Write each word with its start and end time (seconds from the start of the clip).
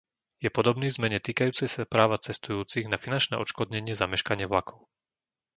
Je 0.43 0.49
podobný 0.57 0.87
zmene 0.95 1.17
tykajúcej 1.27 1.69
sa 1.71 1.85
práva 1.93 2.17
cestujúcich 2.27 2.85
na 2.89 2.97
finančné 3.03 3.35
odškodnenie 3.43 3.93
za 3.97 4.05
meškanie 4.13 4.45
vlakov. 4.53 4.79